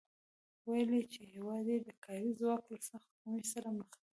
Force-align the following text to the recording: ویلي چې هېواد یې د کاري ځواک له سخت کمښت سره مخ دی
ویلي 0.69 1.01
چې 1.13 1.21
هېواد 1.33 1.65
یې 1.71 1.77
د 1.87 1.89
کاري 2.05 2.31
ځواک 2.39 2.63
له 2.73 2.79
سخت 2.89 3.09
کمښت 3.21 3.47
سره 3.53 3.67
مخ 3.77 3.89
دی 3.99 4.05